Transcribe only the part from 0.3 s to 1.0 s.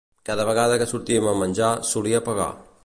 vegada que